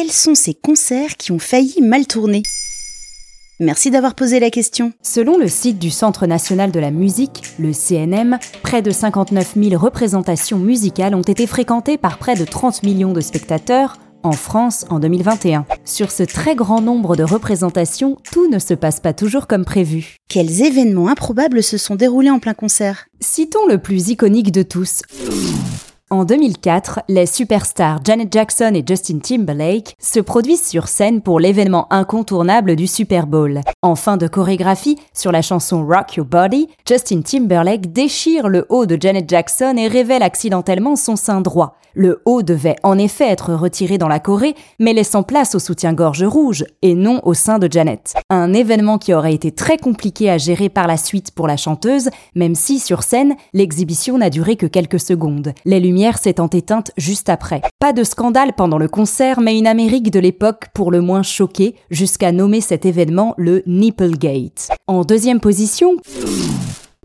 Quels 0.00 0.12
sont 0.12 0.36
ces 0.36 0.54
concerts 0.54 1.16
qui 1.16 1.32
ont 1.32 1.40
failli 1.40 1.82
mal 1.82 2.06
tourner? 2.06 2.44
Merci 3.58 3.90
d'avoir 3.90 4.14
posé 4.14 4.38
la 4.38 4.48
question. 4.48 4.92
Selon 5.02 5.36
le 5.36 5.48
site 5.48 5.80
du 5.80 5.90
Centre 5.90 6.26
national 6.26 6.70
de 6.70 6.78
la 6.78 6.92
musique, 6.92 7.42
le 7.58 7.72
CNM, 7.72 8.38
près 8.62 8.80
de 8.80 8.92
59 8.92 9.54
000 9.60 9.76
représentations 9.76 10.60
musicales 10.60 11.16
ont 11.16 11.22
été 11.22 11.48
fréquentées 11.48 11.98
par 11.98 12.18
près 12.18 12.36
de 12.36 12.44
30 12.44 12.84
millions 12.84 13.12
de 13.12 13.20
spectateurs 13.20 13.96
en 14.22 14.30
France 14.30 14.86
en 14.88 15.00
2021. 15.00 15.66
Sur 15.84 16.12
ce 16.12 16.22
très 16.22 16.54
grand 16.54 16.80
nombre 16.80 17.16
de 17.16 17.24
représentations, 17.24 18.18
tout 18.30 18.48
ne 18.48 18.60
se 18.60 18.74
passe 18.74 19.00
pas 19.00 19.12
toujours 19.12 19.48
comme 19.48 19.64
prévu. 19.64 20.14
Quels 20.28 20.62
événements 20.62 21.08
improbables 21.08 21.60
se 21.64 21.76
sont 21.76 21.96
déroulés 21.96 22.30
en 22.30 22.38
plein 22.38 22.54
concert? 22.54 23.06
Citons 23.18 23.66
le 23.66 23.78
plus 23.78 24.10
iconique 24.10 24.52
de 24.52 24.62
tous. 24.62 25.02
En 26.10 26.24
2004, 26.24 27.00
les 27.08 27.26
superstars 27.26 28.00
Janet 28.02 28.32
Jackson 28.32 28.72
et 28.74 28.82
Justin 28.86 29.18
Timberlake 29.18 29.94
se 29.98 30.20
produisent 30.20 30.66
sur 30.66 30.88
scène 30.88 31.20
pour 31.20 31.38
l'événement 31.38 31.86
incontournable 31.92 32.76
du 32.76 32.86
Super 32.86 33.26
Bowl. 33.26 33.60
En 33.82 33.94
fin 33.94 34.16
de 34.16 34.26
chorégraphie, 34.26 34.96
sur 35.12 35.32
la 35.32 35.42
chanson 35.42 35.86
Rock 35.86 36.16
Your 36.16 36.24
Body, 36.24 36.68
Justin 36.88 37.20
Timberlake 37.20 37.92
déchire 37.92 38.48
le 38.48 38.64
haut 38.70 38.86
de 38.86 38.96
Janet 38.98 39.28
Jackson 39.28 39.74
et 39.76 39.86
révèle 39.86 40.22
accidentellement 40.22 40.96
son 40.96 41.14
sein 41.14 41.42
droit. 41.42 41.76
Le 41.94 42.22
haut 42.26 42.42
devait 42.42 42.76
en 42.84 42.96
effet 42.96 43.28
être 43.28 43.54
retiré 43.54 43.98
dans 43.98 44.06
la 44.06 44.20
Corée, 44.20 44.54
mais 44.78 44.92
laissant 44.92 45.24
place 45.24 45.54
au 45.54 45.58
soutien-gorge 45.58 46.22
rouge 46.22 46.64
et 46.80 46.94
non 46.94 47.20
au 47.24 47.34
sein 47.34 47.58
de 47.58 47.66
Janet. 47.70 48.14
Un 48.30 48.52
événement 48.52 48.98
qui 48.98 49.14
aurait 49.14 49.34
été 49.34 49.50
très 49.50 49.78
compliqué 49.78 50.30
à 50.30 50.38
gérer 50.38 50.68
par 50.68 50.86
la 50.86 50.96
suite 50.96 51.32
pour 51.32 51.48
la 51.48 51.56
chanteuse, 51.56 52.10
même 52.36 52.54
si 52.54 52.78
sur 52.78 53.02
scène, 53.02 53.34
l'exhibition 53.52 54.16
n'a 54.16 54.30
duré 54.30 54.54
que 54.54 54.66
quelques 54.66 55.00
secondes. 55.00 55.52
S'étant 56.18 56.48
éteintes 56.48 56.92
juste 56.96 57.28
après. 57.28 57.60
Pas 57.80 57.92
de 57.92 58.04
scandale 58.04 58.52
pendant 58.56 58.78
le 58.78 58.88
concert, 58.88 59.40
mais 59.40 59.58
une 59.58 59.66
Amérique 59.66 60.10
de 60.10 60.20
l'époque 60.20 60.66
pour 60.72 60.90
le 60.90 61.00
moins 61.00 61.22
choquée, 61.22 61.74
jusqu'à 61.90 62.32
nommer 62.32 62.60
cet 62.60 62.86
événement 62.86 63.34
le 63.36 63.62
Nipplegate. 63.66 64.68
En 64.86 65.02
deuxième 65.02 65.40
position, 65.40 65.96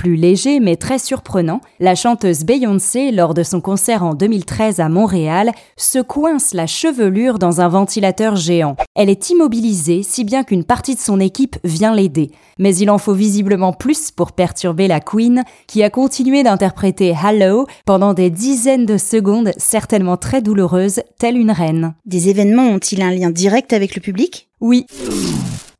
plus 0.00 0.16
léger 0.16 0.60
mais 0.60 0.76
très 0.76 0.98
surprenant, 0.98 1.60
la 1.78 1.94
chanteuse 1.94 2.44
Beyoncé, 2.44 3.10
lors 3.10 3.34
de 3.34 3.42
son 3.42 3.60
concert 3.60 4.02
en 4.02 4.14
2013 4.14 4.80
à 4.80 4.88
Montréal, 4.88 5.52
se 5.76 5.98
coince 5.98 6.54
la 6.54 6.66
chevelure 6.66 7.38
dans 7.38 7.60
un 7.60 7.68
ventilateur 7.68 8.34
géant. 8.34 8.76
Elle 8.94 9.10
est 9.10 9.28
immobilisée, 9.28 10.02
si 10.02 10.24
bien 10.24 10.42
qu'une 10.42 10.64
partie 10.64 10.94
de 10.94 11.00
son 11.00 11.20
équipe 11.20 11.58
vient 11.64 11.94
l'aider. 11.94 12.30
Mais 12.58 12.74
il 12.76 12.88
en 12.88 12.96
faut 12.96 13.12
visiblement 13.12 13.74
plus 13.74 14.10
pour 14.10 14.32
perturber 14.32 14.88
la 14.88 15.00
Queen, 15.00 15.44
qui 15.66 15.82
a 15.82 15.90
continué 15.90 16.44
d'interpréter 16.44 17.12
Hello 17.22 17.66
pendant 17.84 18.14
des 18.14 18.30
dizaines 18.30 18.86
de 18.86 18.96
secondes, 18.96 19.50
certainement 19.58 20.16
très 20.16 20.40
douloureuses, 20.40 21.02
telle 21.18 21.36
une 21.36 21.50
reine. 21.50 21.92
Des 22.06 22.30
événements 22.30 22.68
ont-ils 22.70 23.02
un 23.02 23.10
lien 23.10 23.28
direct 23.28 23.74
avec 23.74 23.94
le 23.94 24.00
public? 24.00 24.48
Oui. 24.62 24.86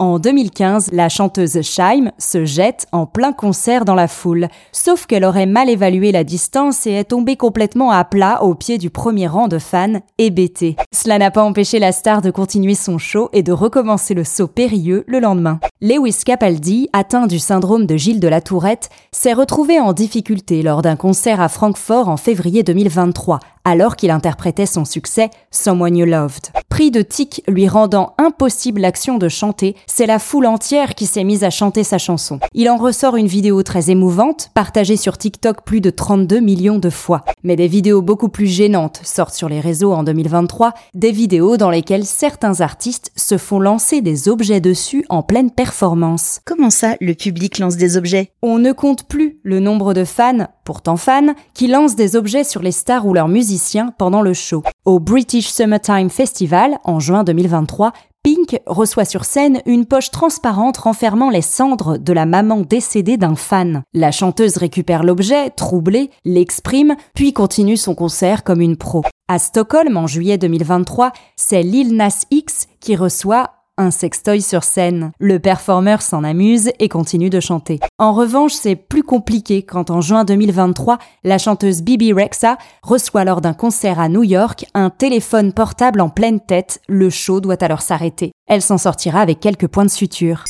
En 0.00 0.20
2015, 0.20 0.90
la 0.92 1.08
chanteuse 1.08 1.60
Shaim 1.60 2.12
se 2.18 2.44
jette 2.44 2.86
en 2.92 3.04
plein 3.04 3.32
concert 3.32 3.84
dans 3.84 3.96
la 3.96 4.06
foule, 4.06 4.46
sauf 4.70 5.06
qu'elle 5.06 5.24
aurait 5.24 5.44
mal 5.44 5.68
évalué 5.68 6.12
la 6.12 6.22
distance 6.22 6.86
et 6.86 6.92
est 6.92 7.10
tombée 7.10 7.34
complètement 7.34 7.90
à 7.90 8.04
plat 8.04 8.44
au 8.44 8.54
pied 8.54 8.78
du 8.78 8.90
premier 8.90 9.26
rang 9.26 9.48
de 9.48 9.58
fans, 9.58 10.00
hébétés. 10.18 10.76
Cela 10.94 11.18
n'a 11.18 11.32
pas 11.32 11.42
empêché 11.42 11.80
la 11.80 11.90
star 11.90 12.22
de 12.22 12.30
continuer 12.30 12.76
son 12.76 12.98
show 12.98 13.28
et 13.32 13.42
de 13.42 13.50
recommencer 13.50 14.14
le 14.14 14.22
saut 14.22 14.46
périlleux 14.46 15.02
le 15.08 15.18
lendemain. 15.18 15.58
Lewis 15.80 16.22
Capaldi, 16.24 16.90
atteint 16.92 17.28
du 17.28 17.38
syndrome 17.38 17.86
de 17.86 17.96
Gilles 17.96 18.18
de 18.18 18.26
la 18.26 18.40
Tourette, 18.40 18.90
s'est 19.12 19.32
retrouvé 19.32 19.78
en 19.78 19.92
difficulté 19.92 20.62
lors 20.62 20.82
d'un 20.82 20.96
concert 20.96 21.40
à 21.40 21.48
Francfort 21.48 22.08
en 22.08 22.16
février 22.16 22.64
2023, 22.64 23.38
alors 23.64 23.94
qu'il 23.94 24.10
interprétait 24.10 24.66
son 24.66 24.84
succès 24.84 25.30
Someone 25.52 25.96
You 25.96 26.06
Loved. 26.06 26.50
Pris 26.68 26.90
de 26.90 27.02
tic 27.02 27.42
lui 27.48 27.68
rendant 27.68 28.14
impossible 28.18 28.80
l'action 28.80 29.18
de 29.18 29.28
chanter, 29.28 29.76
c'est 29.86 30.06
la 30.06 30.18
foule 30.18 30.46
entière 30.46 30.94
qui 30.94 31.06
s'est 31.06 31.24
mise 31.24 31.44
à 31.44 31.50
chanter 31.50 31.84
sa 31.84 31.98
chanson. 31.98 32.40
Il 32.54 32.70
en 32.70 32.76
ressort 32.76 33.16
une 33.16 33.26
vidéo 33.26 33.62
très 33.62 33.90
émouvante, 33.90 34.50
partagée 34.54 34.96
sur 34.96 35.18
TikTok 35.18 35.62
plus 35.62 35.80
de 35.80 35.90
32 35.90 36.40
millions 36.40 36.78
de 36.78 36.90
fois. 36.90 37.24
Mais 37.42 37.56
des 37.56 37.68
vidéos 37.68 38.02
beaucoup 38.02 38.28
plus 38.28 38.46
gênantes 38.46 39.00
sortent 39.04 39.34
sur 39.34 39.48
les 39.48 39.60
réseaux 39.60 39.92
en 39.92 40.02
2023, 40.02 40.72
des 40.94 41.12
vidéos 41.12 41.56
dans 41.56 41.70
lesquelles 41.70 42.04
certains 42.06 42.60
artistes 42.60 43.12
se 43.16 43.38
font 43.38 43.60
lancer 43.60 44.00
des 44.00 44.28
objets 44.28 44.60
dessus 44.60 45.04
en 45.08 45.22
pleine 45.22 45.50
performance. 45.68 46.40
Comment 46.46 46.70
ça, 46.70 46.96
le 46.98 47.12
public 47.12 47.58
lance 47.58 47.76
des 47.76 47.98
objets? 47.98 48.32
On 48.40 48.58
ne 48.58 48.72
compte 48.72 49.04
plus 49.04 49.38
le 49.42 49.60
nombre 49.60 49.92
de 49.92 50.04
fans, 50.04 50.46
pourtant 50.64 50.96
fans, 50.96 51.34
qui 51.52 51.66
lancent 51.66 51.94
des 51.94 52.16
objets 52.16 52.42
sur 52.42 52.62
les 52.62 52.72
stars 52.72 53.06
ou 53.06 53.12
leurs 53.12 53.28
musiciens 53.28 53.92
pendant 53.98 54.22
le 54.22 54.32
show. 54.32 54.62
Au 54.86 54.98
British 54.98 55.48
Summertime 55.48 56.08
Festival, 56.08 56.78
en 56.84 57.00
juin 57.00 57.22
2023, 57.22 57.92
Pink 58.22 58.58
reçoit 58.66 59.04
sur 59.04 59.26
scène 59.26 59.60
une 59.66 59.84
poche 59.84 60.10
transparente 60.10 60.78
renfermant 60.78 61.28
les 61.28 61.42
cendres 61.42 61.98
de 61.98 62.12
la 62.14 62.24
maman 62.24 62.62
décédée 62.62 63.18
d'un 63.18 63.36
fan. 63.36 63.82
La 63.92 64.10
chanteuse 64.10 64.56
récupère 64.56 65.02
l'objet, 65.04 65.50
troublée, 65.50 66.08
l'exprime, 66.24 66.96
puis 67.14 67.34
continue 67.34 67.76
son 67.76 67.94
concert 67.94 68.42
comme 68.42 68.62
une 68.62 68.78
pro. 68.78 69.02
À 69.28 69.38
Stockholm, 69.38 69.98
en 69.98 70.06
juillet 70.06 70.38
2023, 70.38 71.12
c'est 71.36 71.62
Lil 71.62 71.94
Nas 71.94 72.24
X 72.30 72.68
qui 72.80 72.96
reçoit 72.96 73.50
un 73.78 73.90
sextoy 73.90 74.42
sur 74.42 74.64
scène. 74.64 75.12
Le 75.18 75.38
performeur 75.38 76.02
s'en 76.02 76.24
amuse 76.24 76.70
et 76.78 76.88
continue 76.88 77.30
de 77.30 77.40
chanter. 77.40 77.80
En 77.98 78.12
revanche, 78.12 78.52
c'est 78.52 78.76
plus 78.76 79.02
compliqué 79.02 79.62
quand 79.62 79.90
en 79.90 80.00
juin 80.00 80.24
2023, 80.24 80.98
la 81.24 81.38
chanteuse 81.38 81.82
Bibi 81.82 82.12
Rexa 82.12 82.58
reçoit 82.82 83.24
lors 83.24 83.40
d'un 83.40 83.54
concert 83.54 84.00
à 84.00 84.08
New 84.08 84.24
York 84.24 84.66
un 84.74 84.90
téléphone 84.90 85.52
portable 85.52 86.00
en 86.00 86.10
pleine 86.10 86.40
tête. 86.40 86.80
Le 86.88 87.08
show 87.08 87.40
doit 87.40 87.62
alors 87.62 87.82
s'arrêter. 87.82 88.32
Elle 88.46 88.62
s'en 88.62 88.78
sortira 88.78 89.20
avec 89.20 89.40
quelques 89.40 89.68
points 89.68 89.86
de 89.86 89.90
suture. 89.90 90.44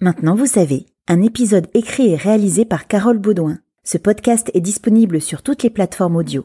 Maintenant, 0.00 0.34
vous 0.34 0.46
savez, 0.46 0.86
un 1.08 1.22
épisode 1.22 1.68
écrit 1.74 2.12
et 2.12 2.16
réalisé 2.16 2.64
par 2.64 2.86
Carole 2.86 3.18
Baudouin. 3.18 3.58
Ce 3.84 3.98
podcast 3.98 4.50
est 4.54 4.60
disponible 4.60 5.20
sur 5.20 5.42
toutes 5.42 5.62
les 5.62 5.70
plateformes 5.70 6.16
audio. 6.16 6.44